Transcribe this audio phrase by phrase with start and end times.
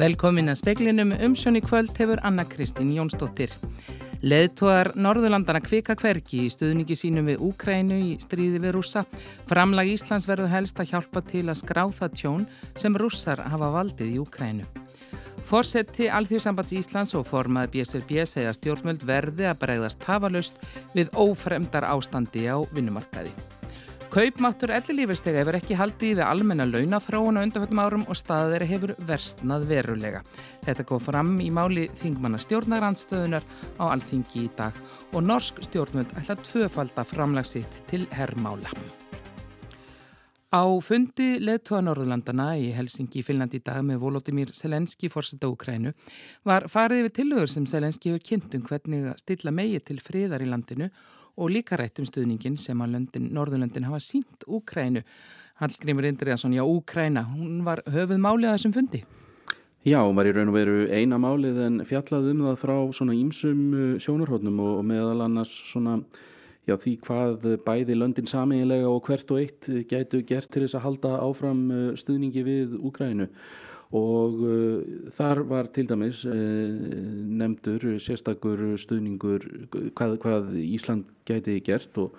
[0.00, 3.50] Velkomin að speklinum umsjón í kvöld hefur Anna Kristín Jónsdóttir.
[4.24, 9.02] Leðtóðar Norðurlandana kvika hverki í stuðningi sínum við Úkrænu í stríði við rússa.
[9.50, 12.48] Framlag Íslands verður helst að hjálpa til að skrá það tjón
[12.80, 14.72] sem rússar hafa valdið í Úkrænu.
[15.44, 20.64] Fórseti Alþjóðsambands Íslands og formaði BSRB segja stjórnmöld verði að bregðast hafalust
[20.96, 23.36] við ófremdar ástandi á vinnumarkaði.
[24.10, 28.92] Kaupmáttur ellilífistega hefur ekki haldið við almenna launathróun á undanfjöldum árum og staðið þeirra hefur
[29.06, 30.22] versnað verulega.
[30.64, 33.46] Þetta góð fram í máli þingmanna stjórnarandstöðunar
[33.78, 34.80] á alþingi í dag
[35.12, 38.74] og norsk stjórnmöld ætla tvöfalda framlagsitt til herrmála.
[40.50, 45.94] Á fundi leðtóa Norðurlandana í Helsingi í Finnlandi í dag með Volodymyr Selenski fórsetta Úkrænu
[46.50, 50.42] var farið við tilögur sem Selenski hefur kynnt um hvernig að stilla megi til friðar
[50.42, 55.00] í landinu og líka rætt um stuðningin sem að löndin, Norðurlöndin hafa sínt Úkrænu.
[55.60, 59.02] Hallgrimur Indriðarsson, já Úkræna, hún var höfuð málið að þessum fundi?
[59.80, 63.16] Já, hún var í raun og veru eina málið en fjallað um það frá svona
[63.16, 66.02] ímsum uh, sjónarhóttnum og meðal annars svona
[66.68, 70.84] já, því hvað bæði löndin saminlega og hvert og eitt gætu gert til þess að
[70.84, 73.30] halda áfram uh, stuðningi við Úkrænu
[73.90, 76.34] og uh, þar var til dæmis uh,
[77.40, 79.46] nefndur sérstakur stuðningur
[79.98, 82.14] hvað, hvað Ísland gæti gert og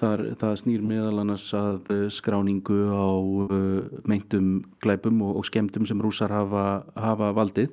[0.00, 6.00] þar, það snýr meðal annars að skráningu á uh, meintum glæpum og, og skemdum sem
[6.00, 7.68] rúsar hafa, hafa valdið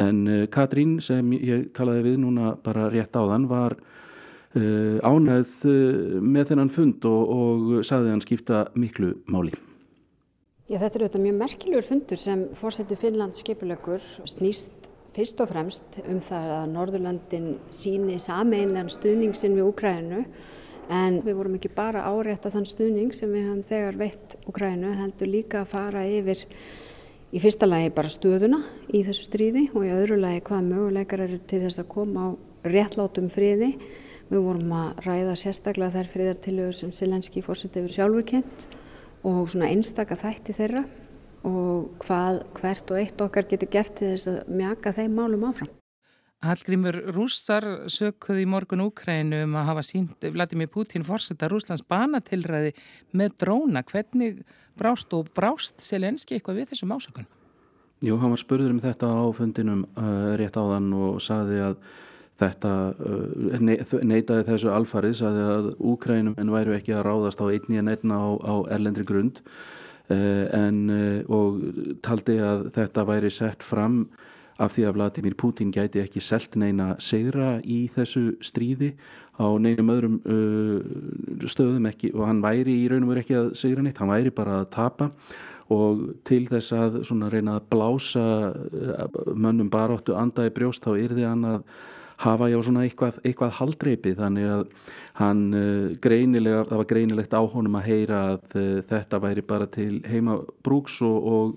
[0.00, 6.20] en uh, Katrín sem ég talaði við núna bara rétt á þann var uh, uh,
[6.20, 9.54] með þennan fund og, og saði hann skipta miklu máli.
[10.68, 15.94] Já, þetta er auðvitað mjög merkilegur fundur sem fórsetur Finnland skipulökur snýst fyrst og fremst
[16.02, 20.18] um það að Norðurlandin síni sameinlegan stuðning sinn við Úkrænu
[20.92, 24.90] en við vorum ekki bara árétt að þann stuðning sem við hafum þegar veitt Úkrænu
[24.98, 26.42] heldur líka að fara yfir
[27.32, 28.58] í fyrsta lagi bara stöðuna
[28.92, 32.28] í þessu stríði og í öðru lagi hvaða möguleikar eru til þess að koma á
[32.68, 33.70] réttlátum friði.
[34.28, 38.68] Við vorum að ræða sérstaklega þær friðartilögur sem Selenski fórset hefur sjálfur kent
[39.26, 40.84] og svona einstaka þætti þeirra
[41.48, 45.70] og hvað hvert og eitt okkar getur gert til þess að mjaka þeim málum áfram.
[46.38, 52.76] Hallgrímur Rússar sökuði í morgun Úkrænu um að hafa sínt Vladimir Putin fórsetta Rúslands banatilræði
[53.18, 53.82] með dróna.
[53.82, 54.44] Hvernig
[54.78, 57.26] brást og brást Selenski eitthvað við þessum ásökun?
[58.06, 61.80] Jú, hann var spurður um þetta á fundinum uh, rétt áðan og saði að
[62.38, 67.90] Þetta uh, neytaði þessu alfarið að Úkrænum en væru ekki að ráðast á einni en
[67.90, 71.58] einna á, á erlendri grund uh, en, uh, og
[72.06, 74.04] taldi að þetta væri sett fram
[74.58, 78.92] af því að Vladimir Putin gæti ekki selt neina segra í þessu stríði
[79.38, 80.16] á neinum öðrum
[81.46, 84.32] stöðum ekki og hann væri í raun og veru ekki að segra neitt, hann væri
[84.34, 85.12] bara að tapa.
[85.70, 86.98] Og til þess að
[87.30, 88.24] reyna að blása
[89.30, 91.62] mönnum baróttu anda í brjóst þá yrði hann að
[92.18, 94.62] hafa já svona eitthvað, eitthvað haldreipi þannig að
[95.20, 99.68] hann uh, greinilega, það var greinilegt á honum að heyra að uh, þetta væri bara
[99.70, 101.54] til heima brúks og, og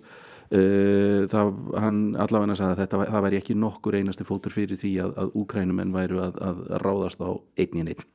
[0.54, 1.52] uh, það,
[1.82, 5.36] hann allavega sagði að þetta, það væri ekki nokkur einasti fótur fyrir því að, að
[5.44, 8.10] úkrænumenn væru að, að ráðast á einnin einn.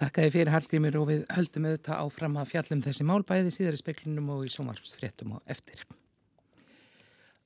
[0.00, 3.82] Þakkaði fyrir Hallgrímur og við höldum auðvitað áfram að fjallum þessi mál bæði síðar í
[3.82, 5.84] speklinum og í sómarpsfréttum og eftir.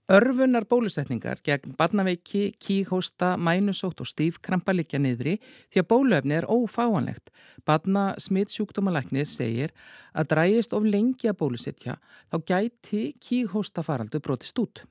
[0.04, 5.38] Örfunar bólusetningar gegn barnaveiki, kíhósta, mænusótt og stífkrampa liggja niðri
[5.72, 7.32] því að bóluefni er ófáanlegt.
[7.64, 9.72] Barna smittsjúkdómalæknir segir
[10.12, 11.96] að drægist of lengi að bólusetja
[12.28, 14.84] þá gæti kíhósta faraldu brotist út.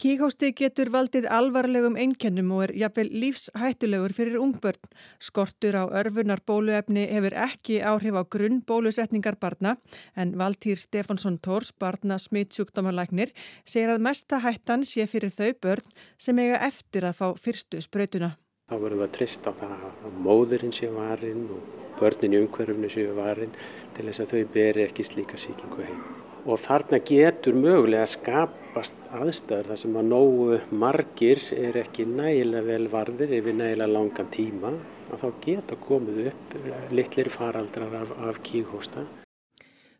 [0.00, 4.86] Kíghósti getur valdið alvarlegum einkennum og er jafnvel lífshættulegur fyrir ungbörn.
[5.20, 9.74] Skortur á örfunar bóluefni hefur ekki áhrif á grunn bólusetningar barna
[10.16, 13.34] en Valtýr Stefánsson Tórs, barna smittsjúkdómalæknir,
[13.68, 18.38] segir að mesta hættan sé fyrir þau börn sem eiga eftir að fá fyrstu sprautuna.
[18.72, 22.88] Þá verðum við að trista á það að móðurinn sé varin og börnin í umhverfunu
[22.88, 23.52] sé varin
[23.92, 29.70] til þess að þau beri ekki slíka síkingu heim og þarna getur mögulega skapast aðstæður
[29.70, 34.72] þar sem að nógu margir er ekki nægilega vel varðir yfir nægilega langan tíma
[35.10, 36.56] að þá geta komið upp
[36.94, 39.04] litlir faraldrar af, af kíghósta.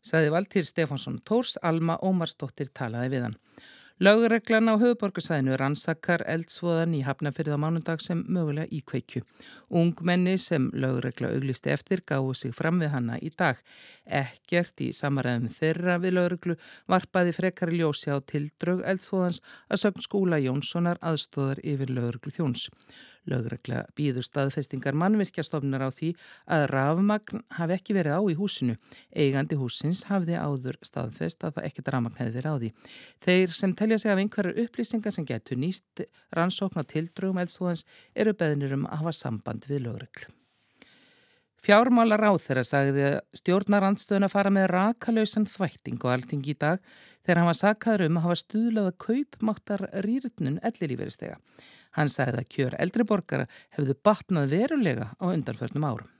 [0.01, 3.37] Saði Valtýr Stefánsson Tórs, Alma Ómarsdóttir talaði við hann.
[4.01, 9.21] Lögreglan á höfuborgarsvæðinu rannsakar eldsvoðan í hafnafyrð á mánundag sem mögulega íkveikju.
[9.77, 13.61] Ungmenni sem lögregla auglisti eftir gáðu sig fram við hanna í dag.
[14.09, 16.57] Ekkert í samaræðum þeirra við lögreglu
[16.89, 22.71] varpaði frekar ljósi á tildrög eldsvoðans að sögn skúla Jónssonar aðstóðar yfir lögreglu þjóns.
[23.29, 26.15] Lögregla býður staðfestingar mannvirkjastofnar á því
[26.49, 28.79] að rafmagn hafi ekki verið á í húsinu.
[29.13, 32.73] Eigandi húsins hafði áður staðfest að það ekkert rafmagn hefði verið á því.
[33.27, 36.05] Þeir sem telja sig af einhverju upplýsingar sem getur nýst
[36.37, 40.31] rannsókn á tildrögum eldstóðans eru beðnir um að hafa samband við lögreglu.
[41.61, 46.81] Fjármálar á þeirra sagði stjórnarandstöðun að fara með rakalausan þvætting og allting í dag
[47.21, 51.37] þegar hann var sakkaður um að hafa stuðlaða kaupmáttar rýrutnun ellilíferistega.
[51.97, 56.11] Hann sagði að kjör eldri borgara hefðu batnað verulega á undanförnum árum.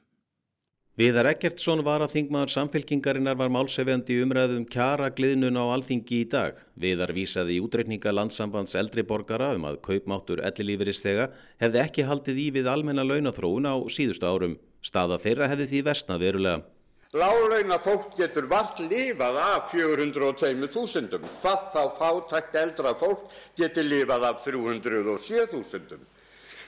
[1.01, 6.59] Viðar Eggertsson var að þingmaður samfélkingarinnar var málsefjandi umræðum kjara gliðnun á alþingi í dag.
[6.77, 11.31] Viðar vísaði í útreikninga landsambands eldri borgara um að kaupmáttur ellilíferistega
[11.63, 14.59] hefði ekki haldið í við almenna launathróun á síðustu árum.
[14.85, 16.61] Staða þeirra hefði því vestnað verulega.
[17.11, 23.25] Lálauna fólk getur vart lifað af 402.000, hvað þá fátækt eldra fólk
[23.59, 26.05] getur lifað af 307.000.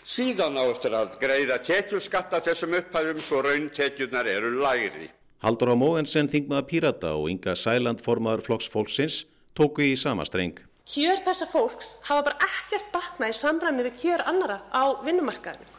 [0.03, 5.13] Síðan á eftir að greiða tekjuskatta þessum upphæðum svo rauntekjunar eru læri.
[5.47, 9.21] Haldur á Móensen þingmaða Pírata og Inga Sæland formar flokksfólksins
[9.55, 10.59] tóku í sama streng.
[10.91, 15.71] Kjör þessa fólks hafa bara ekkert batna í samræmi við kjör annara á vinnumarkaðinu.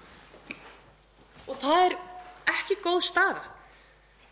[1.52, 1.98] Og það er
[2.54, 3.44] ekki góð staða.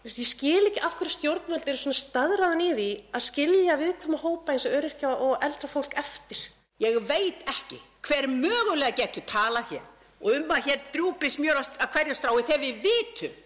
[0.02, 4.56] Ég skil ekki af hverju stjórnvöld eru svona staðræðan í því að skilja viðkvæma hópa
[4.56, 6.40] eins og öryrkja og eldra fólk eftir.
[6.82, 7.78] Ég veit ekki
[8.08, 9.84] hver mögulega getur talað hér
[10.24, 13.38] og um að hér drúpi smjörast að hverju strái þegar við vitum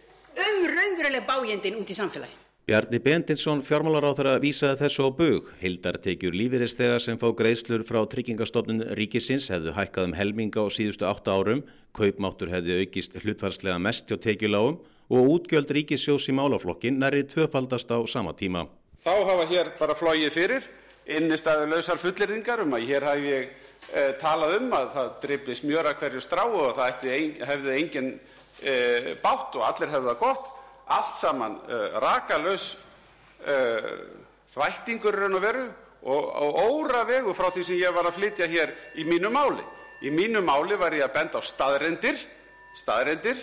[0.45, 2.39] um raunveruleg bájendin út í samfélagi.
[2.65, 5.51] Bjarni Bendinsson fjármálaráþara vísaði þessu á bug.
[5.59, 11.35] Hildartekjur lífeyrisþega sem fá greiðslur frá tryggingastofnun ríkisins hefðu hækkað um helminga á síðustu átta
[11.35, 14.79] árum, kaupmáttur hefði aukist hlutvarslega mest hjá tekjuláum
[15.09, 18.65] og útgjöld ríkissjós í málaflokkin næri tvöfaldast á sama tíma.
[19.05, 20.65] Þá hafa hér bara flóið fyrir
[21.05, 23.49] innistæðu lausar fullirðingar um að hér hef ég
[23.93, 28.11] e, talað um að það drifli smjöra hverju strá og það ein, hefði engin
[28.61, 30.51] e, bátt og allir hefði það gott.
[30.95, 32.67] Allt saman e, rakalaus
[33.45, 33.57] e,
[34.55, 35.67] þvættingur raun og veru
[36.05, 39.65] og, og óra vegu frá því sem ég var að flytja hér í mínu máli.
[40.01, 42.17] Í mínu máli var ég að benda á staðrendir,
[42.77, 43.37] staðrendir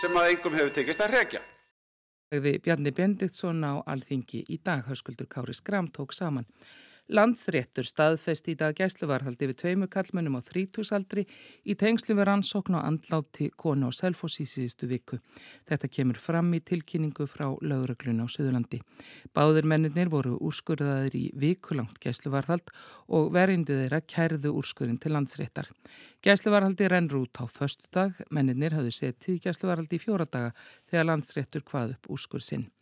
[0.00, 1.42] sem að engum hefur tekist að hrekja.
[2.36, 6.48] Bjarni Bendiktsson á Alþingi í dag, höskuldur Kári Skram tók saman.
[7.06, 11.22] Landsréttur staðfest í dag gæsluvarhaldi við tveimu kallmönnum á þrítúsaldri
[11.62, 15.20] í tengslu við rannsókn og andláti konu á Selfos í síðustu viku.
[15.70, 18.82] Þetta kemur fram í tilkynningu frá lauruglun á Suðurlandi.
[19.30, 22.74] Báðir mennir voru úrskurðaðir í vikulangt gæsluvarhald
[23.06, 25.70] og verindu þeirra kærðu úrskurðin til landsréttar.
[26.26, 30.56] Gæsluvarhaldi rennur út á förstu dag, mennir hafðu setið gæsluvarhaldi í fjóra daga
[30.90, 32.72] þegar landsréttur hvað upp úrskurð sinn.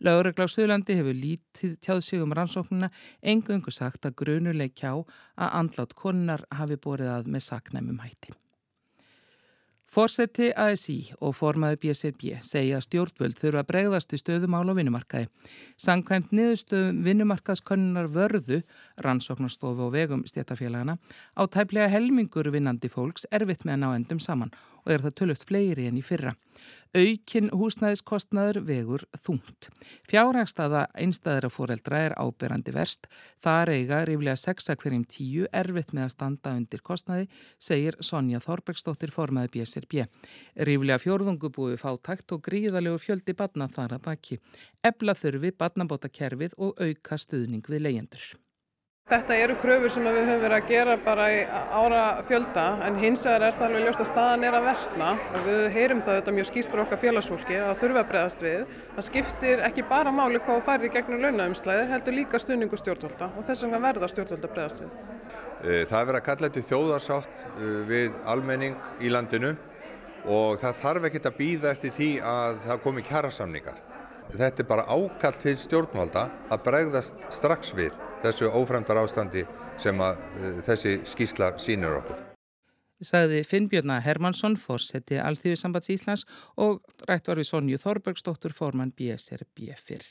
[0.00, 2.88] Lauregla á Suðlandi hefur lítið tjáð sig um rannsóknuna,
[3.20, 8.32] engungu sagt að grunuleg kjá að andlátt konunar hafi borið að með saknæmum hætti.
[9.90, 15.26] Fórseti ASI og formaði BSRB segja að stjórnvöld þurfa að bregðast við stöðumál á vinnumarkaði.
[15.82, 18.60] Sankvæmt niðurstöðum vinnumarkaðskonnunar vörðu,
[19.02, 20.94] rannsóknarstofu og vegum stjættarfélagana,
[21.34, 24.54] á tæplega helmingur vinnandi fólks erfitt með að ná endum saman
[24.84, 26.36] og er það tölvögt fleiri enn í fyrra.
[26.90, 29.68] Aukin húsnæðiskostnaður vegur þungt.
[30.10, 33.06] Fjárhagstaða einstæðra fóreldra er áberandi verst.
[33.38, 37.30] Það reyga ríflega 6 hverjum 10 erfitt með að standa undir kostnaði,
[37.62, 40.04] segir Sonja Þorbergsdóttir formaði BSRB.
[40.66, 44.42] Ríflega fjórðungu búið fátækt og gríðalegu fjöldi badna þar að baki.
[44.82, 48.32] Ebla þurfi badnabóta kerfið og auka stuðning við leyendur.
[49.10, 53.24] Þetta eru kröfur sem við höfum verið að gera bara í ára fjölda en hins
[53.26, 56.34] vegar er það alveg ljóst að staðan er að vestna og við heyrum það þetta
[56.36, 58.76] mjög skýrt frá okkar félagsfólki að þurfa að bregðast við.
[58.94, 63.64] Það skiptir ekki bara máli hvað færði gegnum launaumslæði, heldur líka stuðningu stjórnvalda og þess
[63.66, 64.92] vegna verða stjórnvalda bregðast við.
[65.64, 69.56] Eh, það er verið að kalla þetta þjóðarsátt eh, við almenning í landinu
[70.30, 73.82] og það þarf ekkert að býða eftir því að það komi kjærasamningar.
[74.30, 79.46] Þetta er bara ákallt til stjórnvalda að bregðast strax við þessu ófremdar ástandi
[79.80, 82.26] sem að uh, þessi skísla sínir okkur.
[83.00, 86.26] Saði Finnbjörna Hermansson, fórseti Alþjóðsambands Íslands
[86.60, 90.04] og rætt var við Sonju Þorbergsdóttur, formann BSRB fyrr.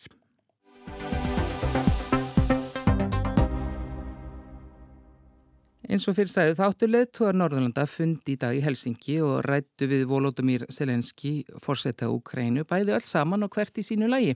[5.89, 10.03] Eins og fyrir sæðu þáttu leðtúar Norðurlanda fundi í dag í Helsingi og rættu við
[10.11, 11.31] Volodymyr Selenski,
[11.65, 14.35] fórsetta Úkrænu, bæði öll saman og hvert í sínu lægi.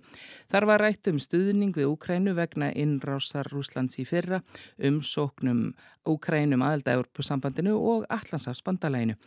[0.50, 4.41] Þar var rætt um stuðning við Úkrænu vegna innrásar Rúslands í fyrra,
[4.81, 5.75] um sóknum
[6.10, 9.19] Úkrænum aðelda Európusambandinu og Allandsafsbandalæginu.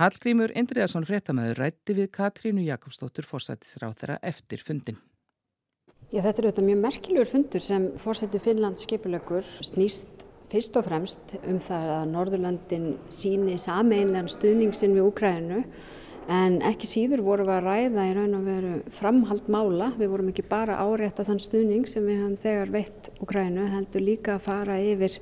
[0.00, 5.04] Hallgrímur Indriðarsson fréttamaður rætti við Katrínu Jakobsdóttur fórsættisráð þeirra eftir fundin.
[6.14, 10.13] Já, þetta er auðvitað mjög merkilegur fundur sem fórsætti Finnlands skipulökur snýst
[10.54, 15.64] fyrst og fremst um það að Norðurlandin síni sameinlegan stuðning sinn við Úkrænu
[16.30, 19.90] en ekki síður vorum við að ræða í raun og veru framhald mála.
[19.98, 24.36] Við vorum ekki bara árétta þann stuðning sem við höfum þegar veitt Úkrænu, heldur líka
[24.36, 25.18] að fara yfir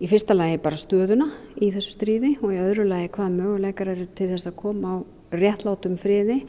[0.00, 1.28] í fyrsta lagi bara stöðuna
[1.60, 5.36] í þessu stríði og í öðru lagi hvaða möguleikar eru til þess að koma á
[5.36, 6.40] réttlátum friði.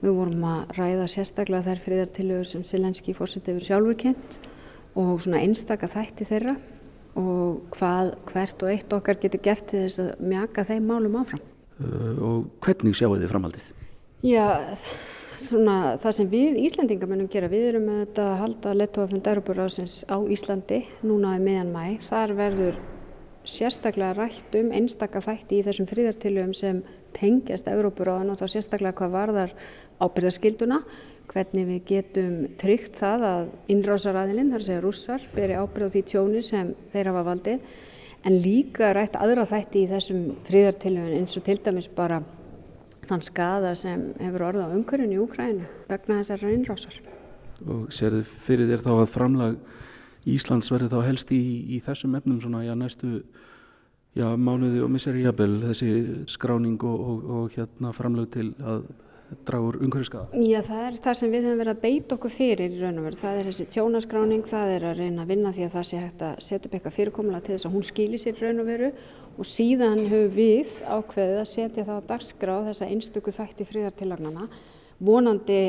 [0.00, 4.40] Við vorum að ræða sérstaklega þær friðartilögur sem Selenski fórsett hefur sjálfur kent
[4.96, 6.56] og svona einstaka þætti þeirra
[7.18, 11.42] og hvað hvert og eitt okkar getur gert til þess að mjaka þeim málum áfram.
[11.82, 13.66] Uh, og hvernig sjáu þið framhaldið?
[14.22, 14.46] Já,
[15.40, 20.84] svona það sem við Íslandingar munum gera, við erum að halda lettofund Európa-ráðsins á Íslandi
[21.02, 22.80] núna í meðan mæ, þar verður
[23.48, 26.82] sérstaklega rætt um einstakka þætti í þessum fríðartilögum sem
[27.16, 29.54] tengjast Európa-ráðan og þá sérstaklega hvað varðar
[30.02, 30.82] ábyrðaskilduna,
[31.32, 36.44] hvernig við getum tryggt það að innrásaræðilinn, þar segja rússar, beri ábyrð á því tjóni
[36.44, 37.72] sem þeir hafa valdið
[38.22, 42.20] en líka rætt aðra þætti í þessum fríðartilöfun eins og til dæmis bara
[43.08, 46.98] þann skada sem hefur orðið á umhverjun í Úkrænu vegna þessar innrásar.
[47.62, 49.56] Og serðu fyrir þér þá að framlag
[50.32, 51.42] Íslands verður þá helst í,
[51.74, 53.24] í þessum efnum svona já, næstu
[54.18, 55.92] já, mánuði og misseri jafnvel þessi
[56.30, 58.84] skráning og, og, og hérna framlag til að
[59.46, 60.40] dragur umhverfiskaða?
[60.44, 63.06] Já, það er það sem við höfum verið að beita okkur fyrir í raun og
[63.06, 63.18] veru.
[63.22, 66.24] Það er þessi tjónaskráning, það er að reyna að vinna því að það sé hægt
[66.26, 68.92] að setja upp eitthvað fyrirkomulega til þess að hún skýli sér raun og veru
[69.32, 74.48] og síðan höfum við ákveðið að setja það á dagskráð þessa einstöku þætti fríðartilagnana.
[75.02, 75.60] Vonandi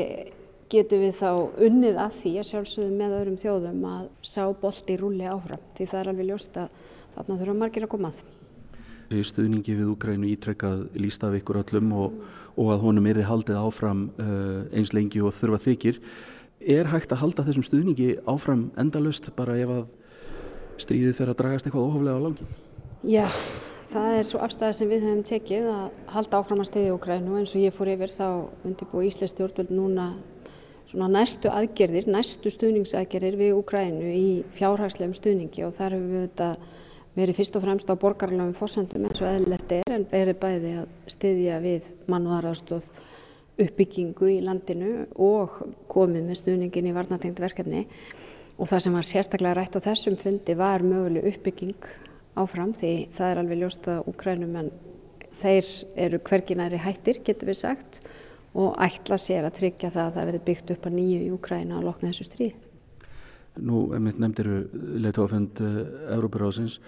[0.72, 1.30] getum við þá
[1.64, 6.00] unnið að því að sjálfsögum með öðrum þjóðum að sá bolti rúli áfram því það
[6.00, 6.82] er alveg ljóst að
[7.14, 8.24] þarna þurfa margir að koma að
[9.22, 12.14] stuðningi við Úgrænu ítrekkað lísta af ykkur öllum og,
[12.56, 16.00] og að honum er þið haldið áfram uh, eins lengi og þurfa þykir.
[16.64, 19.84] Er hægt að halda þessum stuðningi áfram endalust bara ef að
[20.80, 22.48] stríðið fer að dragast eitthvað óhaflega á langi?
[23.04, 23.26] Já,
[23.92, 25.82] það er svo afstæðið sem við höfum tekið að
[26.14, 28.28] halda áfram að stiðja Úgrænu eins og ég fór yfir þá
[28.64, 30.14] undirbúið Íslands stjórnvöld núna
[30.88, 36.48] svona næstu aðgerðir, næstu stuðningsaðgerðir við Úgrænu í fjárhagslegum stuðningi og þar höfum við þetta
[37.14, 41.12] verið fyrst og fremst á borgarlegum fórsendum eins og eðlilegt er en verið bæði að
[41.14, 42.88] styðja við mannúðarástóð
[43.64, 47.84] uppbyggingu í landinu og komið með stuðningin í varnatengt verkefni
[48.58, 51.88] og það sem var sérstaklega rætt á þessum fundi var möguleg uppbygging
[52.34, 54.72] áfram því það er alveg ljóst að Ukrænum en
[55.38, 55.70] þeir
[56.06, 58.02] eru hverginæri hættir getur við sagt
[58.54, 61.78] og ætla sér að tryggja það að það verði byggt upp að nýju í Ukræna
[61.78, 62.63] að lokna þessu stríð.
[63.62, 64.48] Nú, emitt nefndir
[64.98, 66.78] leitofend uh, eh,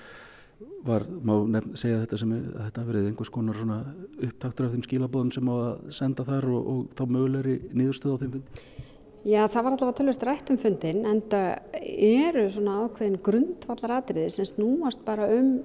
[0.87, 3.79] var, má nefn, segja þetta sem að þetta verið einhvers konar svona
[4.25, 8.21] upptaktur af þeim skilabóðum sem á að senda þar og, og þá mögulegri niðurstöð á
[8.23, 8.85] þeim fundi?
[9.27, 13.97] Já, það var alltaf að tölvist rætt um fundin en það eru svona ákveðin grundvallar
[13.97, 15.59] atriði sem snúast bara um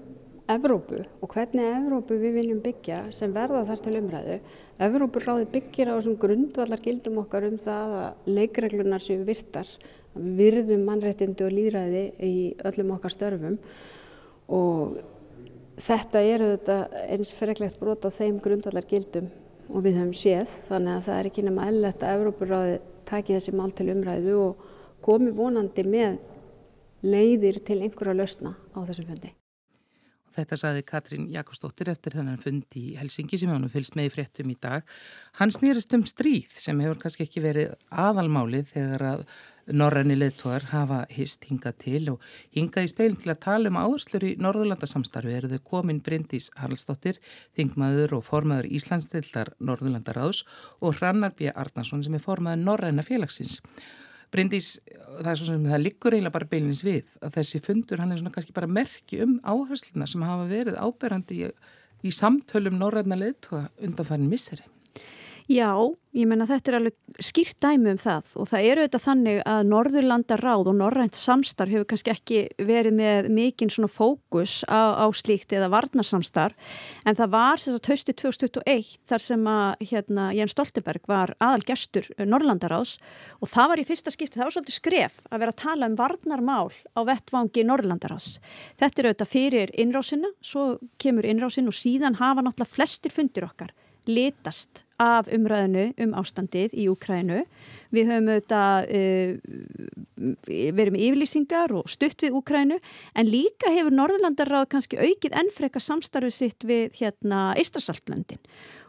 [0.50, 4.40] Evrópu og hvernig Evrópu við viljum byggja sem verða þar til umræðu.
[4.82, 9.70] Evrópu ráði byggir á þessum grundvallar gildum okkar um það að leikreglunar séu virtar
[10.16, 12.36] við virðum mannréttindi og líðræði í
[12.68, 13.58] öllum okkar störfum
[14.52, 15.00] og
[15.82, 16.78] þetta er þetta
[17.08, 19.30] eins freklegt brot á þeim grundvallar gildum
[19.72, 23.56] og við höfum séð þannig að það er ekki nema ellett að Evrópuráði taki þessi
[23.56, 24.66] mál til umræðu og
[25.06, 26.20] komi vonandi með
[27.02, 29.32] leiðir til einhverja lausna á þessum fundi.
[30.32, 34.52] Þetta saði Katrín Jakobsdóttir eftir þennan fund í Helsingi sem hann fylgst með í fréttum
[34.54, 34.86] í dag.
[35.42, 39.26] Hann snýrist um stríð sem hefur kannski ekki verið aðalmálið þegar að
[39.76, 44.26] norræni leðtóðar hafa hist hingað til og hingað í speilin til að tala um áherslur
[44.28, 47.20] í Norðurlandasamstarfi eru þau komin Bryndís Haraldsdóttir,
[47.58, 50.44] þingmaður og formaður Íslandsdildar Norðurlandaráðs
[50.80, 51.52] og Hrannar B.
[51.52, 53.60] Arnarsson sem er formaður Norræna félagsins.
[54.32, 54.78] Bryndís,
[55.20, 58.22] það er svo sem það liggur eiginlega bara beilins við að þessi fundur hann er
[58.22, 61.50] svona kannski bara merki um áhersluna sem hafa verið áberandi í,
[62.08, 64.71] í samtölum norræna leðtóða undanfærin misseri.
[65.50, 65.74] Já,
[66.14, 69.62] ég menna þetta er alveg skýrt dæmi um það og það eru auðvitað þannig að
[69.72, 75.06] Norðurlanda ráð og Norrænt samstarf hefur kannski ekki verið með mikinn svona fókus á, á
[75.18, 80.56] slíkt eða varnarsamstarf en það var þess að höstu 2021 þar sem að hérna, Jens
[80.56, 82.96] Stoltenberg var aðal gestur Norðurlanda ráðs
[83.42, 86.00] og það var í fyrsta skipti, það var svolítið skref að vera að tala um
[86.00, 88.36] varnarmál á vettvangi Norðurlanda ráðs.
[88.80, 93.74] Þetta er auðvitað fyrir innrásina, svo kemur innrásin og síðan hafa náttúrulega flestir fundir okkar
[94.10, 97.42] litast af umræðinu um ástandið í Úkrænu.
[97.92, 99.32] Við höfum auðvitað uh,
[100.78, 106.38] verið með yfirlýsingar og stutt við Úkrænu en líka hefur Norðurlandarráð kannski aukið ennfreka samstarfið
[106.38, 108.42] sitt við hérna Ístrasaltlöndin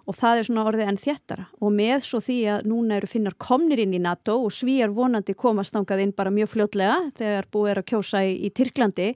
[0.08, 3.36] og það er svona orðið enn þéttara og með svo því að núna eru finnar
[3.40, 7.72] komnir inn í NATO og svíjar vonandi komast ángað inn bara mjög fljótlega þegar búið
[7.72, 9.12] er að kjósa í, í Tyrklandi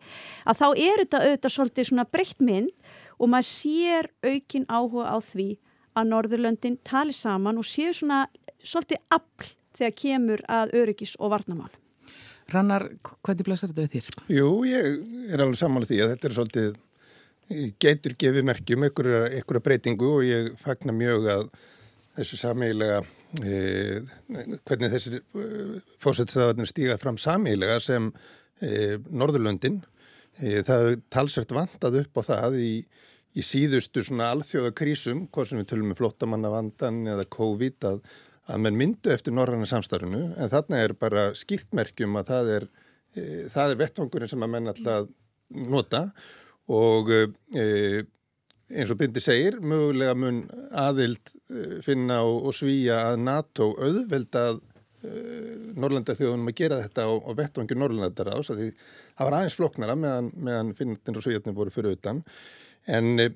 [0.46, 2.86] að þá er þetta auðvitað svolítið svona breytt mynd
[3.16, 5.48] og maður sér aukin áhuga á því
[5.96, 8.24] að Norðurlöndin tali saman og séu svona
[8.60, 11.72] svolítið afl þegar kemur að öryggis og varnamál.
[12.52, 12.86] Rannar,
[13.26, 14.26] hvernig blæsar þetta við þér?
[14.36, 16.76] Jú, ég er alveg samanlega því að þetta er svolítið
[17.82, 21.44] getur gefið merkjum einhverja breytingu og ég fagnar mjög að
[22.16, 23.02] þessu sameigilega
[23.42, 23.58] e,
[24.66, 25.44] hvernig þessi e,
[26.02, 28.08] fósætsaðarnir stíga fram sameigilega sem
[28.62, 29.82] e, Norðurlöndin
[30.40, 32.72] e, það talsvært vantað upp á það í,
[33.36, 38.00] í síðustu svona alþjóða krísum, hvað sem við tölum með um flottamannavandan eða COVID að,
[38.48, 42.68] að menn myndu eftir norræna samstarfinu en þarna er bara skýrtmerkjum að það er,
[43.12, 45.10] e, það er vettvangurinn sem að menn alltaf
[45.76, 46.06] nota.
[46.72, 47.66] Og e,
[48.72, 50.40] eins og Bindi segir, mögulega mun
[50.74, 54.62] aðild e, finna og, og svíja að NATO auðveldað
[55.04, 55.12] e,
[55.76, 60.72] Norrlandarþjóðunum að gera þetta á, vettvangi Norrlandar ás því það var aðeins floknara meðan, meðan
[60.78, 62.24] finnir og svíjarnir voru fyrir utan
[62.86, 63.28] en e,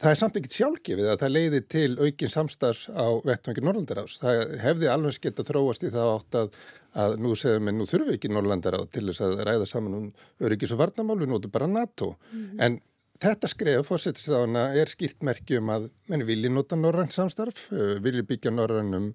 [0.00, 4.18] það er samt ekkit sjálfgefið að það leiði til aukin samstarfs á vettvangi Norrlandar ás
[4.22, 6.60] það hefði alveg gett að þróast í það átt að
[6.98, 9.96] að nú segðum við, nú þurfum við ekki Norrlandar á til þess að ræða saman
[9.98, 10.06] um
[10.44, 12.14] öryggis og varnamál, við nótum bara NATO.
[12.32, 12.48] Mm.
[12.64, 12.78] En
[13.22, 18.54] þetta skref fórsettistáðana er skýrt merkjum að menn vilji nota Norrlands samstarf, eh, vilji byggja
[18.54, 19.12] Norrlandum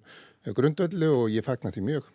[0.54, 2.10] grundöldu og ég fagnar því mjög.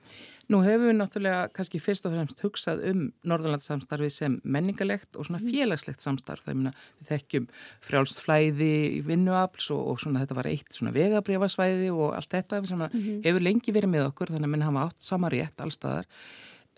[0.49, 5.37] Nú hefur við náttúrulega kannski fyrst og fremst hugsað um Norðalandssamstarfi sem menningalegt og svona
[5.43, 5.51] mm.
[5.53, 6.41] félagslegt samstarf.
[6.41, 7.47] Það er minna, við þekkjum
[7.85, 12.63] frjálst flæði í vinnuafls og, og svona þetta var eitt svona vegabrjáfarsvæði og allt þetta
[12.65, 13.23] sem mm -hmm.
[13.27, 16.09] hefur lengi verið með okkur þannig að minn hafa átt sama rétt allstaðar.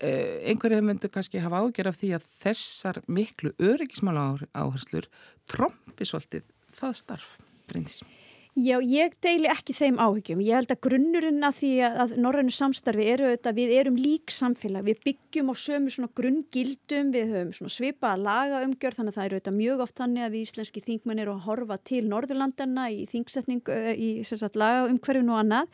[0.02, 5.08] Eh, einhverju myndu kannski hafa ágjör af því að þessar miklu öryggismála áherslur
[5.46, 6.42] trombi svolítið
[6.74, 7.38] það starf,
[7.72, 8.21] reyndism.
[8.52, 10.40] Já, ég deili ekki þeim áhyggjum.
[10.44, 14.84] Ég held að grunnurinn að því að norrænu samstarfi eru auðvitað, við erum lík samfélag,
[14.90, 19.16] við byggjum á sömu svona grunngildum, við höfum svona svipa að laga umgjörð, þannig að
[19.16, 22.84] það eru auðvitað mjög oft þannig að við íslenski þingmenn eru að horfa til Norðurlandana
[22.92, 25.72] í þingsetning í sagt, laga umhverjum og annað.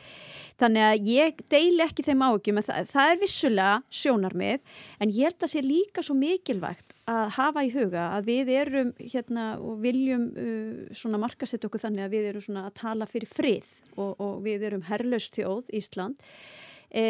[0.62, 5.48] Þannig að ég deili ekki þeim áhyggjum, það, það er vissulega sjónarmið, en ég held
[5.48, 10.28] að sé líka svo mikilvægt að hafa í huga að við erum hérna og viljum
[10.32, 14.40] uh, svona markasett okkur þannig að við erum svona að tala fyrir frið og, og
[14.44, 16.18] við erum herrlaust þjóð Ísland
[16.90, 17.04] e,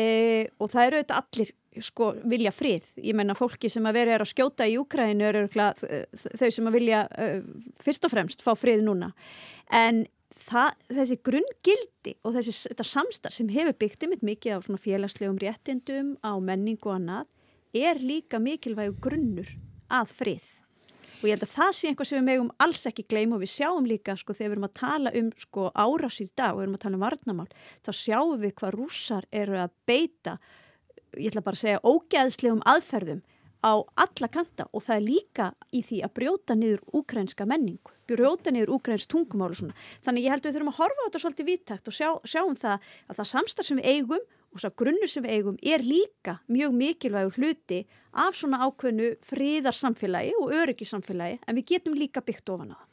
[0.59, 2.87] og það eru auðvitað allir sko vilja frið.
[3.07, 6.79] Ég menna fólki sem að vera er að skjóta í Úkrænu eru þau sem að
[6.79, 7.43] vilja uh,
[7.83, 9.13] fyrst og fremst fá frið núna
[9.75, 10.07] en
[10.39, 12.53] Það, þessi grunngildi og þessi
[12.87, 17.27] samstarf sem hefur byggt um mikið á félagslegum réttindum, á menningu og annað,
[17.75, 19.51] er líka mikilvæg grunnur
[19.89, 20.55] að frið
[21.19, 23.51] og ég held að það sé einhvað sem við megum alls ekki gleym og við
[23.57, 26.67] sjáum líka sko þegar við erum að tala um sko árás í dag og við
[26.67, 27.49] erum að tala um varnamál
[27.87, 30.37] þá sjáum við hvað rússar eru að beita
[31.17, 33.25] ég ætla bara að segja ógæðslegum aðferðum
[33.65, 38.53] á alla kanta og það er líka í því að brjóta niður úkrænska menningu, brjóta
[38.55, 39.77] niður úkrænsk tungumál og svona.
[40.07, 42.59] Þannig ég held að við þurfum að horfa á þetta svolítið vittækt og sjá, sjáum
[42.59, 42.77] það
[43.09, 46.77] að það samstarf sem við eigum og svo grunnur sem við eigum er líka mjög
[46.83, 47.83] mikilvægur hluti
[48.13, 52.87] af svona ákveðnu fríðarsamfélagi og öryggisamfélagi en við getum líka byggt ofan á það.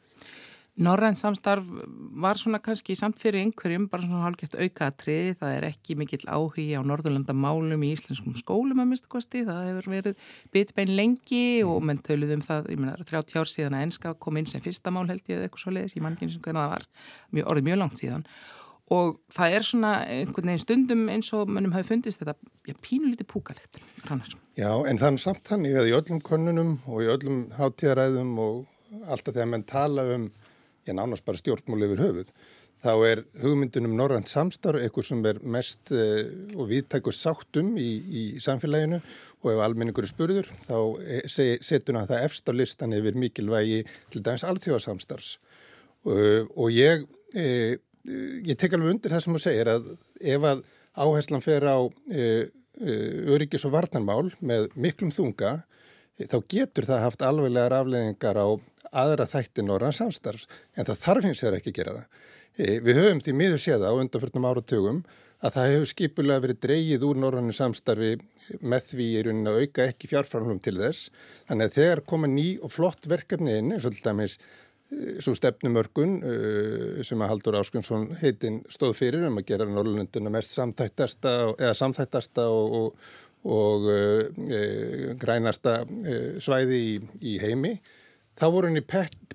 [0.76, 1.64] Norræn samstarf
[2.20, 6.66] var svona kannski samt fyrir einhverjum bara svona hálfgett aukaðatrið, það er ekki mikill áhugi
[6.76, 12.04] á norðurlandamálum í íslenskum skólum að mista kosti, það hefur verið bitbein lengi og menn
[12.04, 15.24] töluðum það, ég menna 30 ár síðan að enska kom inn sem fyrsta mál held
[15.24, 16.88] ég eða eitthvað svo leiðis, ég mann ekki eins og hvernig það var,
[17.32, 18.28] mjög, orðið mjög langt síðan
[18.94, 22.36] og það er svona einhvern veginn stundum eins og mannum hafi fundist þetta
[22.86, 24.36] pínulítið púkalegt rannar.
[24.56, 28.62] Já, en þannig samt að í öllum konunum og í öllum hátíðaræðum og
[29.10, 30.30] alltaf þegar menn tala um,
[30.86, 32.30] já, nánast bara stjórnmúli yfir höfuð,
[32.86, 36.22] þá er hugmyndunum Norrand samstarf eitthvað sem er mest uh,
[36.54, 39.02] og viðtækur sáttum í, í samfélaginu
[39.46, 41.26] og ef almenningur er spurður, þá eh,
[41.66, 45.36] setur hann það efst á listan yfir mikilvægi til dæmis alþjóðasamstarfs
[46.06, 47.74] uh, og ég uh,
[48.06, 49.90] ég tek alveg undir það sem þú segir að
[50.22, 50.64] ef að
[50.96, 51.78] áherslan fer á
[52.12, 52.26] e,
[52.80, 52.94] e,
[53.36, 55.58] öryggis og varnarmál með miklum þunga
[56.16, 58.48] þá getur það haft alveglegar afleðingar á
[58.96, 62.24] aðra þættin orðan samstarfs en það þarf hins vegar ekki að gera það.
[62.56, 65.02] Við höfum því miður séða á undanfjörnum áratugum
[65.44, 68.14] að það hefur skipulega verið dreyið úr norrannu samstarfi
[68.64, 71.10] með því í rauninni að auka ekki fjárframlum til þess.
[71.50, 74.38] Þannig að þegar koma ný og flott verkefni inn, eins og til dæmis
[75.24, 80.56] svo stefnumörkun uh, sem að Haldur Áskunnsson heitin stóð fyrir um að gera Norrlunduna mest
[80.56, 81.36] samþættasta
[81.78, 83.12] samþættasta og, og,
[83.58, 85.82] og uh, grænasta
[86.44, 86.96] svæði í,
[87.34, 87.76] í heimi
[88.36, 88.84] þá voru henni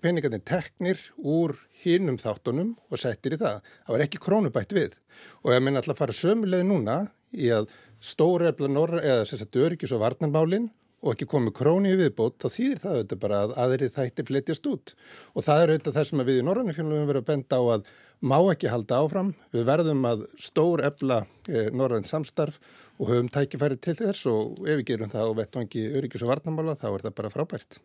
[0.00, 3.62] peningarnir teknir úr hinnum þáttunum og settir í það.
[3.86, 4.98] Það var ekki krónubætt við
[5.44, 6.98] og ég minna alltaf að fara sömuleið núna
[7.32, 7.70] í að
[8.00, 9.24] stóra eða
[9.64, 10.70] öryggis og varnarmálinn
[11.00, 14.68] og ekki komið króni í viðbót, þá þýðir það auðvitað bara að aðrið þættir flytjast
[14.68, 14.94] út.
[15.34, 17.86] Og það er auðvitað það sem við í Norrannifjónum verðum að benda á að
[18.20, 19.30] má ekki halda áfram.
[19.54, 22.60] Við verðum að stór ebla eh, Norrann samstarf
[23.00, 26.76] og höfum tækifæri til þess og ef við gerum það á vettvangi öryggis og varnamála
[26.76, 27.80] þá er það bara frábært.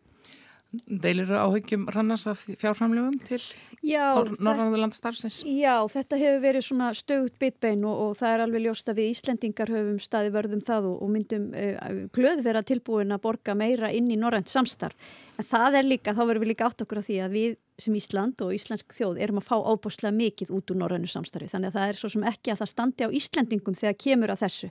[0.74, 3.40] Deilir áhyggjum rannast af fjárframlegum til
[3.86, 5.44] Norrlandalandstarfsins?
[5.46, 9.12] Já, þetta hefur verið svona stöðut bitbein og, og það er alveg ljóst að við
[9.14, 13.92] Íslendingar höfum staði vörðum það og, og myndum uh, glöð vera tilbúin að borga meira
[13.94, 14.98] inn í Norrænt samstarf.
[15.36, 17.96] En það er líka, þá verðum við líka átt okkur af því að við sem
[17.98, 21.50] Ísland og Íslensk þjóð erum að fá ábúrslega mikið út úr norrænu samstarfi.
[21.52, 24.40] Þannig að það er svo sem ekki að það standi á Íslendingum þegar kemur að
[24.46, 24.70] þessu.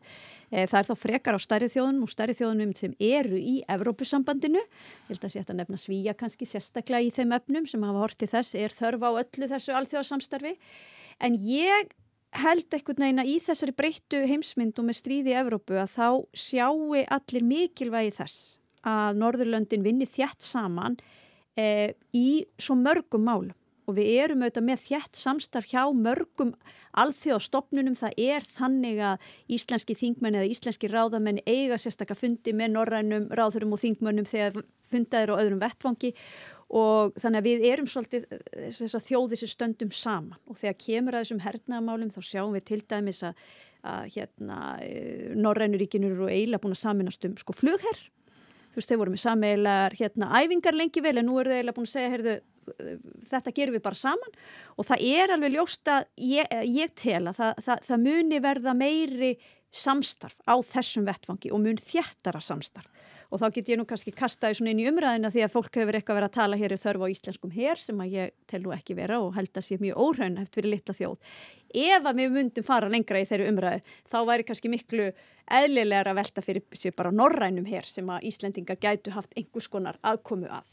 [0.49, 4.63] Eh, það er þá frekar á stærri þjóðunum og stærri þjóðunum sem eru í Evrópusambandinu.
[4.65, 8.33] Ég held að sé að nefna svíja kannski sérstaklega í þeim öfnum sem hafa hortið
[8.33, 10.57] þess, er þörfa á öllu þessu alþjóðasamstarfi.
[11.21, 11.93] En ég
[12.41, 16.97] held ekkert neina í þessari breyttu heimsmynd og með stríði í Evrópu að þá sjáu
[17.05, 20.97] allir mikilvægi þess að Norðurlöndin vinni þjætt saman
[21.57, 23.53] e, í svo mörgum málum.
[23.85, 26.55] Og við erum auðvitað með þjætt samstarf hjá mörgum
[26.97, 27.97] alþjóðstofnunum.
[27.99, 33.75] Það er þannig að íslenski þingmenni eða íslenski ráðamenni eiga sérstaklega fundi með norrænum ráðurum
[33.77, 36.13] og þingmönnum þegar fundaðir á öðrum vettfangi
[36.75, 38.25] og þannig að við erum svolítið
[38.79, 40.41] þess að þjóði sér stöndum saman.
[40.49, 43.45] Og þegar kemur að þessum hernaðamálum þá sjáum við til dæmis að,
[43.85, 48.01] að hérna, e, norrænuríkinur eru eiginlega búin að saminast um sko flugherr
[48.75, 51.77] þú veist, þau voru með sameilar hérna æfingar lengi vel en nú eru þau eiginlega
[51.77, 52.35] búin að segja, heyrðu,
[53.29, 54.39] þetta gerum við bara saman.
[54.75, 58.75] Og það er alveg ljóst að ég, ég tel að það, það, það muni verða
[58.75, 59.31] meiri
[59.75, 62.91] samstarf á þessum vettfangi og mun þjættara samstarf
[63.35, 65.97] og þá get ég nú kannski kastaði svona inn í umræðina því að fólk hefur
[65.99, 68.71] eitthvað verið að tala hér í þörfu á íslenskum hér sem að ég tel nú
[68.75, 71.17] ekki vera og held að sé mjög óhraun eftir fyrir litla þjóð.
[71.75, 75.09] Ef að við mundum fara lengra í þeirri umræðu þá væri kannski miklu
[75.59, 79.99] eðlilegar að velta fyrir sér bara norrænum hér sem að Íslendingar gætu haft einhvers konar
[80.01, 80.65] aðkomu að.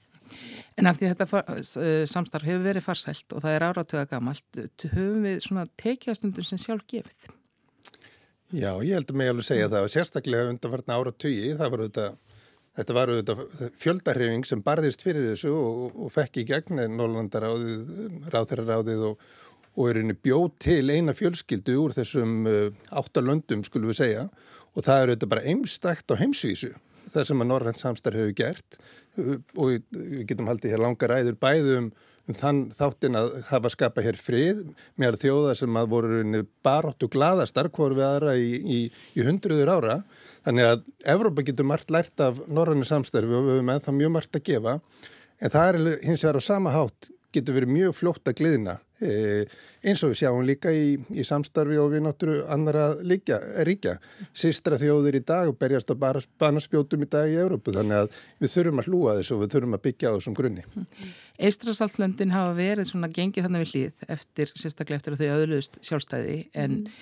[0.80, 4.60] En af því þetta eh, samstarf hefur verið farsælt og það er áratöga gamalt,
[4.94, 7.26] höfum við svona tekjastundum sem sjálf gefið?
[8.52, 12.16] Já, ég held að mig alveg segja það og sérstaklega undanfarnar áratögi, það var auðvitað
[12.72, 17.90] Þetta var auðvitað fjöldarhefing sem barðist fyrir þessu og, og fekk í gegn Norrlandaráðið,
[18.32, 19.26] Ráþæraráðið og,
[19.76, 22.62] og er einni bjóð til eina fjölskyldu úr þessum uh,
[22.96, 24.24] áttalöndum skulum við segja.
[24.72, 26.72] Og það er auðvitað bara einstakt á heimsvísu
[27.12, 28.80] það sem að Norrlands samstarf hefur gert.
[29.20, 31.92] Uh, og við getum haldið hér langa ræður bæðum um
[32.30, 34.60] þann þáttin að hafa skapað hér frið
[35.00, 38.78] með þjóða sem að voru baróttu gladastar hvort við aðra í, í,
[39.18, 39.96] í hundruður ára.
[40.46, 44.14] Þannig að Evrópa getur margt lært af norrannu samstærfi og við höfum eða það mjög
[44.18, 44.76] margt að gefa.
[45.42, 49.44] En það er hins vegar á sama hátt getur verið mjög fljótt að gliðna e,
[49.82, 53.96] eins og við sjáum líka í, í samstarfi og við náttúru annara líka, ríkja.
[54.36, 58.54] Sistra þjóðir í dag og berjast á banaspjótum í dag í Európu þannig að við
[58.54, 60.64] þurfum að hlúa þessu og við þurfum að byggja á þessum grunni.
[61.42, 66.40] Eistrasaltslöndin hafa verið svona gengið þannig við hlýð eftir, sérstaklega eftir að þau auðluðust sjálfstæði
[66.54, 66.98] en mm.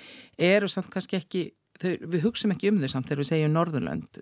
[0.51, 1.47] eru samt kannski ekki
[1.81, 4.21] þau, við hugsaum ekki um þau samt þegar við segjum Norðurlönd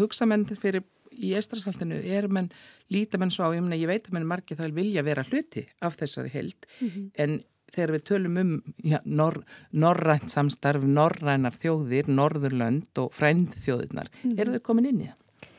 [0.00, 0.84] hugsa menn fyrir
[1.18, 2.50] í Estrasaltinu er menn
[2.94, 5.66] líta menn svo á, ég, mena, ég veit að menn margir það vilja vera hluti
[5.84, 7.08] af þessari held mm -hmm.
[7.24, 7.40] en
[7.74, 8.52] þegar við tölum um
[8.84, 14.40] ja, nor, norrænt samstarf, norrænar þjóðir, norðurlönd og frændþjóðirnar, mm -hmm.
[14.40, 15.50] eru þau komin inn í það?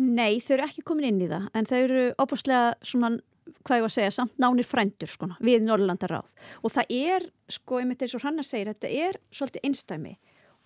[0.00, 3.18] Nei, þau eru ekki komin inn í það en þau eru óbúslega svona
[3.66, 6.32] hvað ég var að segja, samt nánir frændur sko, við Norrlandaráð
[6.62, 10.14] og það er, sko, ég myndi eins og hann að segja, þetta er svolítið einstæmi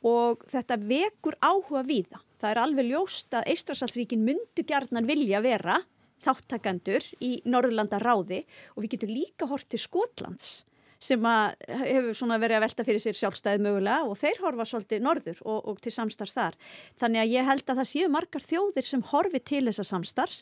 [0.05, 2.23] og þetta vekur áhuga við það.
[2.41, 5.81] Það er alveg ljóst að Eistrasaltsríkin myndu gjarnan vilja vera
[6.25, 10.63] þáttakandur í Norrlanda ráði og við getum líka hort til Skotlands
[11.05, 15.59] sem hefur verið að velta fyrir sér sjálfstæðið mögulega og þeir horfa svolítið norður og,
[15.69, 16.57] og til samstarfs þar.
[17.01, 20.39] Þannig að ég held að það séu margar þjóðir sem horfi til þessa samstarfs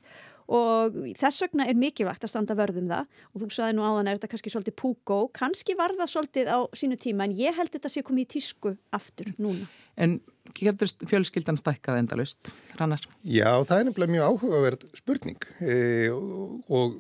[0.49, 4.19] og þess vegna er mikilvægt að standa vörðum það og þú sagði nú áðan er
[4.19, 7.93] þetta kannski svolítið púkó, kannski var það svolítið á sínu tíma en ég held þetta
[7.93, 9.69] sé komið í tísku aftur núna.
[10.01, 10.21] En
[10.57, 13.03] getur fjölskyldan stækkað endalust, Rannar?
[13.23, 15.77] Já, það er nefnilega mjög áhugaverð spurning e,
[16.13, 16.97] og, og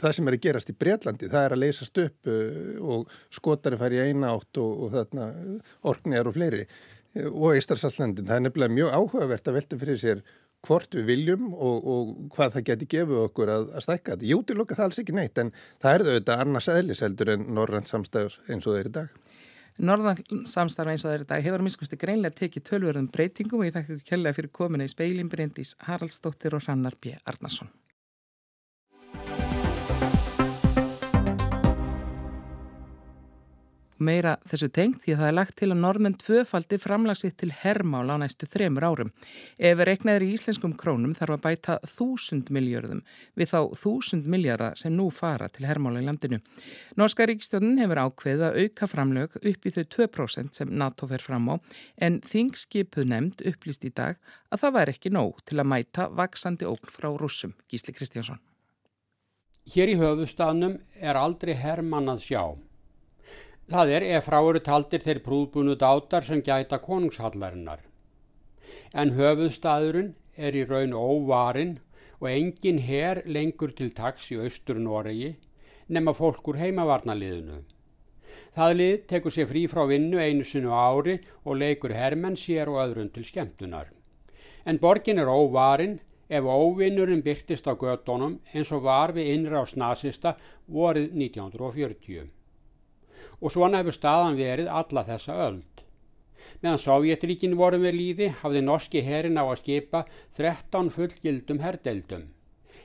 [0.00, 2.38] það sem er að gerast í Breitlandi, það er að leysast upp e,
[2.82, 5.28] og skotari fær í eina átt og, og þarna
[5.92, 10.24] orknir og fleiri e, og Eistarsallandin, það er nefnilega mjög áhugavert að velta fyrir sér
[10.66, 14.28] hvort við viljum og, og hvað það geti gefið okkur að, að stækka þetta.
[14.30, 15.50] Jú, til lukka það alls ekki neitt en
[15.82, 19.18] það er auðvitað annars eðliseldur en Norrland samstæður eins og það er í dag.
[19.82, 23.76] Norðan samstarf eins og það er dag hefur miskusti greinlega tekið tölverðum breytingum og ég
[23.76, 27.16] þakka kjærlega fyrir komina í speilin Bryndís Haraldsdóttir og Hrannar B.
[27.24, 27.72] Arnason.
[34.04, 38.16] Meira þessu tengt því að það er lagt til að normenn tvöfaldi framlagsitt til hermála
[38.18, 39.12] á næstu þremur árum.
[39.58, 43.02] Ef reiknaður í íslenskum krónum þarf að bæta þúsund miljörðum
[43.38, 46.42] við þá þúsund miljarda sem nú fara til hermála í landinu.
[47.00, 51.50] Norska ríkstjónin hefur ákveðið að auka framlög upp í þau 2% sem NATO fer fram
[51.52, 51.54] á
[52.02, 54.18] en þingskipuð nefnd upplýst í dag
[54.52, 57.54] að það væri ekki nóg til að mæta vaksandi ógn frá rússum.
[57.70, 58.40] Gísli Kristjánsson.
[59.70, 62.42] Hér í höfustafnum er aldrei hermann að sjá.
[63.72, 67.78] Það er ef frá eru taldir þeir prúðbúnu dátar sem gæta konungshallarinnar.
[68.92, 71.78] En höfuðstaðurinn er í raun óvarinn
[72.18, 75.30] og engin her lengur til taks í austur Noregi
[75.88, 77.62] nema fólkur heimavarnaliðinu.
[78.52, 82.82] Það lið tekur sér frí frá vinnu einu sinu ári og leikur hermenn sér og
[82.84, 83.88] öðrun til skemmtunar.
[84.68, 85.96] En borgin er óvarinn
[86.28, 90.36] ef óvinnurinn byrtist á gödónum eins og var við innra á snasista
[90.68, 92.41] vorið 1940
[93.42, 95.82] og svona hefur staðan verið alla þessa öld.
[96.62, 100.04] Meðan Sovjetríkin vorum við líði hafði norski herin á að skipa
[100.38, 102.28] 13 fullgildum herdeildum,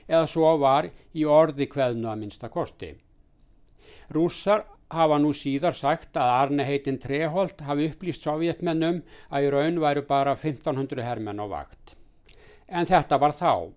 [0.08, 2.96] eða svo var í orði kveðnu að minsta kosti.
[4.14, 9.82] Rússar hafa nú síðar sagt að Arne heitin Treholt hafi upplýst sovjetmennum að í raun
[9.82, 11.94] væru bara 1500 hermenn á vakt.
[12.68, 13.72] En þetta var þá.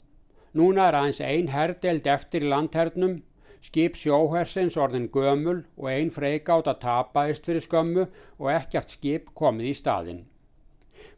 [0.55, 3.21] Núna er aðeins ein herdeld eftir í landhernum
[3.61, 8.07] Skip sjóhersins orðin gömul og einn freikátt að tapaðist fyrir skömmu
[8.41, 10.21] og ekkert skip komið í staðin.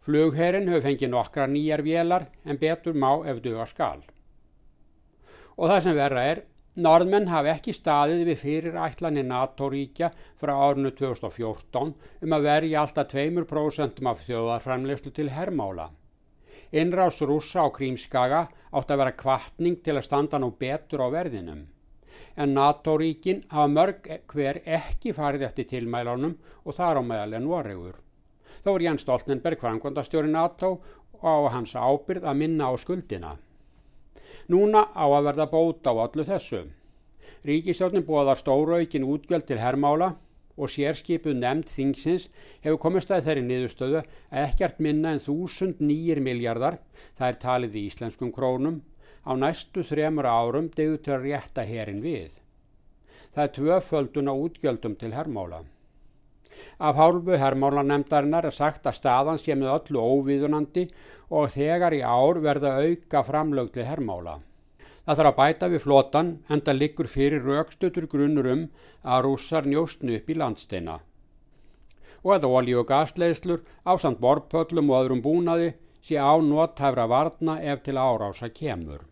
[0.03, 4.01] Flugherrin höfð fengið nokkra nýjar vélar en betur má ef duga skal.
[5.55, 6.41] Og það sem verra er,
[6.75, 10.09] norðmenn hafi ekki staðið við fyrirætlanir NATO-ríkja
[10.41, 11.93] frá árinu 2014
[12.27, 15.93] um að verja alltaf 2% af þjóðarframlegslu til hermála.
[16.75, 21.63] Innrás rúsa á Krímskaga átt að vera kvartning til að standa nú betur á verðinum
[22.35, 27.95] en NATO-ríkin hafa mörg hver ekki farið eftir tilmælunum og þar á meðal en Noregur.
[28.63, 30.75] Þá er Jens Stoltenberg framkvæmdastjóri NATO
[31.23, 33.37] og hans ábyrð að minna á skuldina.
[34.51, 36.65] Núna á að verða bóta á allu þessu.
[37.43, 40.13] Ríkistjórnin bóðar stóraukin útgjöld til hermála
[40.57, 42.29] og sérskipuð nefnd þingsins
[42.63, 46.77] hefur komist að þeirri niðurstöðu að ekkert minna en þúsund nýjir miljardar,
[47.17, 48.81] það er talið í íslenskum krónum,
[49.23, 52.39] á næstu þremur árum degðu til að rétta herin við.
[53.33, 55.63] Það er tvöföldun á útgjöldum til hermála.
[56.79, 60.87] Af hálfu hermálanemdarinnar er sagt að staðan sé með öllu óviðunandi
[61.29, 64.39] og þegar í ár verða auka framlög til hermála.
[65.03, 68.67] Það þarf að bæta við flotan en það liggur fyrir raukstutur grunnur um
[69.03, 70.99] að rússar njóstnu upp í landsteina.
[72.23, 77.59] Og að olí og gasleislur á samt borpöllum og öðrum búnaði sé á nóthæfra varna
[77.59, 79.03] ef til árása kemur.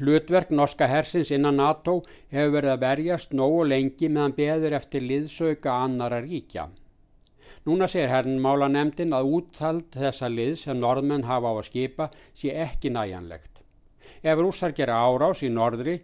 [0.00, 1.98] Hlutverk norska hersins innan NATO
[2.32, 6.70] hefur verið að verjast nógu lengi meðan beður eftir liðsauka annara ríkja.
[7.68, 12.56] Núna segir hernmála nefndin að úttald þessa lið sem norðmenn hafa á að skipa sé
[12.64, 13.60] ekki næjanlegt.
[14.22, 16.00] Ef rússar gera árás í norðri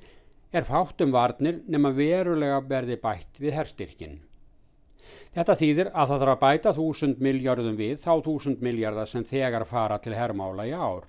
[0.53, 4.19] er fátum varnir nema verulega verði bætt við herstyrkin.
[5.33, 9.65] Þetta þýðir að það þarf að bæta þúsund miljardum við þá þúsund miljardar sem þegar
[9.69, 11.09] fara til hermála í ár.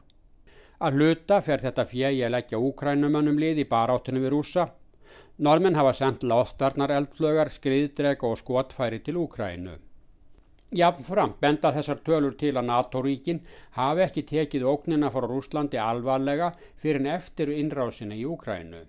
[0.80, 4.64] Að hluta fer þetta fjegi að leggja úkrænumönnum lið í baráttunum við rúsa.
[5.44, 9.74] Normenn hafa sendt loftarnar eldflögar, skriðdreg og skotfæri til Úkrænu.
[10.80, 13.42] Jáfnfram benda þessar tölur til að NATO-ríkin
[13.76, 18.86] hafi ekki tekið ógnina fór Rúslandi alvarlega fyrir en eftir innrásina í Úkrænu.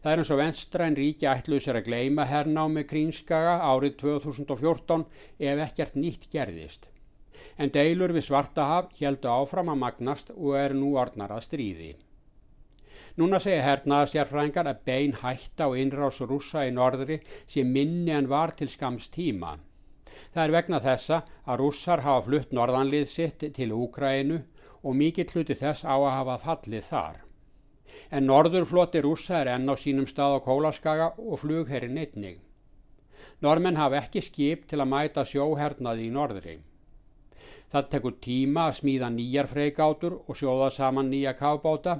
[0.00, 5.04] Það er eins og venstræn ríki ætluð sér að gleima hernámi Krínskaga árið 2014
[5.52, 6.93] ef ekkert nýtt gerðist
[7.58, 11.92] en deilur við Svartahaf heldu áfram að magnast og er nú orðnar að stríði.
[13.14, 18.56] Núna segja hernaðasjárfrængar að bein hætta og innrás rúsa í norðri sé minni en var
[18.58, 19.52] til skams tíma.
[20.34, 24.40] Það er vegna þessa að rússar hafa flutt norðanlið sitt til Úkrænu
[24.82, 27.22] og mikill hluti þess á að hafa fallið þar.
[28.10, 32.40] En norðurfloti rússa er enn á sínum stað á Kólaskaga og flugherrin einnig.
[33.40, 36.56] Normenn hafa ekki skip til að mæta sjóhernaði í norðri.
[37.74, 41.96] Það tekur tíma að smíða nýjar freikátur og sjóða saman nýja kábáta.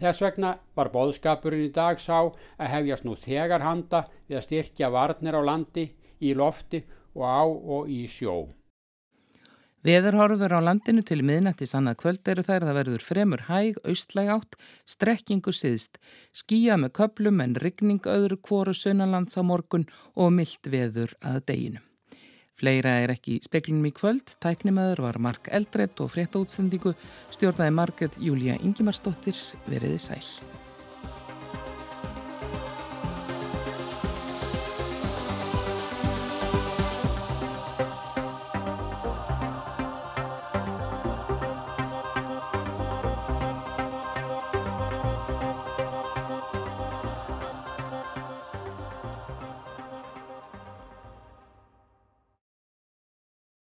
[0.00, 4.90] Þess vegna var boðskapurinn í dag sá að hefjast nú þegar handa við að styrkja
[4.90, 5.86] varnir á landi,
[6.18, 6.82] í lofti
[7.14, 8.50] og á og í sjó.
[9.86, 14.58] Veðurhorfur á landinu til miðnætti sannað kvöld eru þær það verður fremur hæg, austlæg átt,
[14.90, 16.02] strekkingu siðst,
[16.34, 19.86] skýja með köplum en rigning öðru kvoru sunnalands á morgun
[20.18, 21.84] og myllt veður að deginu.
[22.54, 26.94] Fleira er ekki speklinum í kvöld, tæknimaður var Mark Eldredd og frétta útsendingu
[27.34, 30.22] stjórnaði Marget Júlia Ingimarsdóttir veriði sæl.